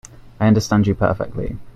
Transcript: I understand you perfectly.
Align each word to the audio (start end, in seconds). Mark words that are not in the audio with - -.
I 0.39 0.47
understand 0.47 0.87
you 0.87 0.95
perfectly. 0.95 1.57